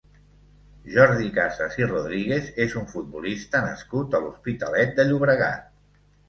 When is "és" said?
2.65-2.73